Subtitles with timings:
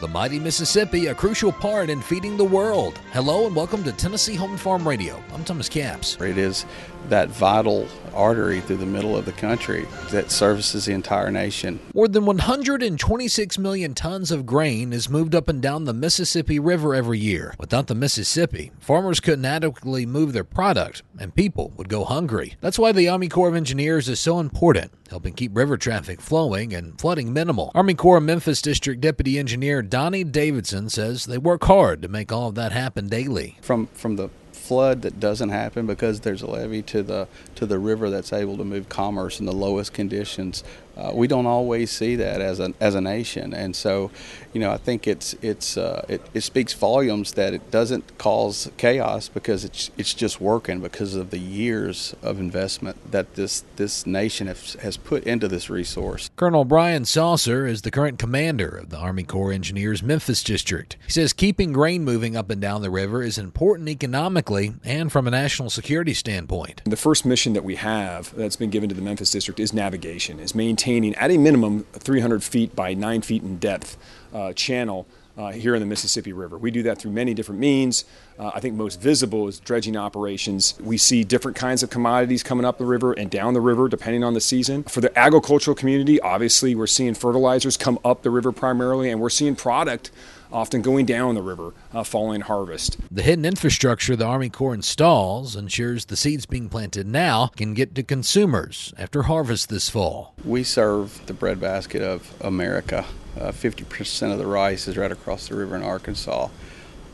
[0.00, 2.98] The mighty Mississippi, a crucial part in feeding the world.
[3.12, 5.22] Hello and welcome to Tennessee Home and Farm Radio.
[5.34, 6.16] I'm Thomas Capps.
[6.22, 6.64] It is
[7.10, 11.80] that vital artery through the middle of the country that services the entire nation.
[11.94, 16.94] More than 126 million tons of grain is moved up and down the Mississippi River
[16.94, 17.54] every year.
[17.58, 22.56] Without the Mississippi, farmers couldn't adequately move their product and people would go hungry.
[22.60, 26.72] That's why the Army Corps of Engineers is so important, helping keep river traffic flowing
[26.72, 27.70] and flooding minimal.
[27.74, 32.30] Army Corps of Memphis District Deputy Engineer Donnie Davidson says they work hard to make
[32.30, 33.58] all of that happen daily.
[33.60, 37.78] From from the flood that doesn't happen because there's a levee to the to the
[37.78, 40.62] river that's able to move commerce in the lowest conditions.
[40.96, 44.10] Uh, we don't always see that as a as a nation, and so,
[44.52, 48.70] you know, I think it's it's uh, it, it speaks volumes that it doesn't cause
[48.76, 54.04] chaos because it's it's just working because of the years of investment that this this
[54.04, 56.28] nation has, has put into this resource.
[56.36, 60.96] Colonel Brian Sawser is the current commander of the Army Corps Engineers Memphis District.
[61.06, 65.26] He says keeping grain moving up and down the river is important economically and from
[65.26, 66.82] a national security standpoint.
[66.84, 70.40] The first mission that we have that's been given to the Memphis District is navigation,
[70.40, 73.96] is maintaining at a minimum 300 feet by 9 feet in depth
[74.34, 75.06] uh, channel
[75.40, 76.58] uh, here in the Mississippi River.
[76.58, 78.04] We do that through many different means.
[78.38, 80.74] Uh, I think most visible is dredging operations.
[80.80, 84.22] We see different kinds of commodities coming up the river and down the river depending
[84.22, 84.82] on the season.
[84.84, 89.30] For the agricultural community, obviously, we're seeing fertilizers come up the river primarily, and we're
[89.30, 90.10] seeing product
[90.52, 92.98] often going down the river uh, following harvest.
[93.10, 97.94] The hidden infrastructure the Army Corps installs ensures the seeds being planted now can get
[97.94, 100.34] to consumers after harvest this fall.
[100.44, 103.06] We serve the breadbasket of America.
[103.40, 106.48] Uh, 50% of the rice is right across the river in Arkansas.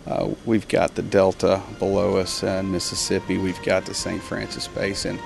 [0.07, 3.39] Uh, we've got the Delta below us in Mississippi.
[3.39, 4.23] We've got the St.
[4.23, 5.19] Francis Basin.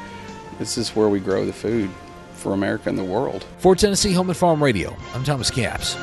[0.59, 1.91] This is where we grow the food
[2.35, 3.45] for America and the world.
[3.59, 5.97] For Tennessee Home and Farm Radio, I'm Thomas Capps.